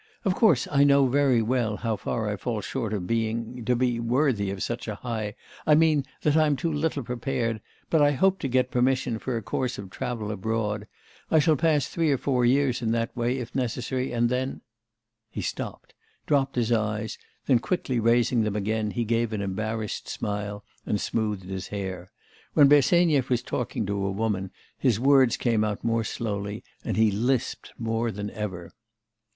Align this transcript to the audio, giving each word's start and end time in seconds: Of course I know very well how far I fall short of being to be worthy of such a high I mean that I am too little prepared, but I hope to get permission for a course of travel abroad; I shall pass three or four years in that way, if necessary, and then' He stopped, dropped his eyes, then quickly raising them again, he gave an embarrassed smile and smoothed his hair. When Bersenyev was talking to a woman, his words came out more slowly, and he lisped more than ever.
Of 0.25 0.33
course 0.33 0.67
I 0.71 0.83
know 0.83 1.05
very 1.05 1.43
well 1.43 1.77
how 1.77 1.95
far 1.95 2.27
I 2.27 2.35
fall 2.35 2.61
short 2.61 2.91
of 2.91 3.05
being 3.05 3.63
to 3.65 3.75
be 3.75 3.99
worthy 3.99 4.49
of 4.49 4.63
such 4.63 4.87
a 4.87 4.95
high 4.95 5.35
I 5.67 5.75
mean 5.75 6.05
that 6.23 6.35
I 6.35 6.47
am 6.47 6.55
too 6.55 6.73
little 6.73 7.03
prepared, 7.03 7.61
but 7.91 8.01
I 8.01 8.13
hope 8.13 8.39
to 8.39 8.47
get 8.47 8.71
permission 8.71 9.19
for 9.19 9.37
a 9.37 9.43
course 9.43 9.77
of 9.77 9.91
travel 9.91 10.31
abroad; 10.31 10.87
I 11.29 11.37
shall 11.37 11.55
pass 11.55 11.85
three 11.87 12.09
or 12.11 12.17
four 12.17 12.43
years 12.43 12.81
in 12.81 12.93
that 12.93 13.15
way, 13.15 13.37
if 13.37 13.53
necessary, 13.53 14.11
and 14.11 14.27
then' 14.29 14.61
He 15.29 15.43
stopped, 15.43 15.93
dropped 16.25 16.55
his 16.55 16.71
eyes, 16.71 17.19
then 17.45 17.59
quickly 17.59 17.99
raising 17.99 18.41
them 18.41 18.55
again, 18.55 18.89
he 18.89 19.03
gave 19.05 19.31
an 19.33 19.41
embarrassed 19.43 20.07
smile 20.09 20.63
and 20.83 20.99
smoothed 20.99 21.43
his 21.45 21.67
hair. 21.67 22.09
When 22.55 22.67
Bersenyev 22.67 23.29
was 23.29 23.43
talking 23.43 23.85
to 23.85 24.03
a 24.05 24.09
woman, 24.11 24.49
his 24.79 24.99
words 24.99 25.37
came 25.37 25.63
out 25.63 25.83
more 25.83 26.03
slowly, 26.03 26.63
and 26.83 26.97
he 26.97 27.11
lisped 27.11 27.73
more 27.77 28.09
than 28.09 28.31
ever. 28.31 28.71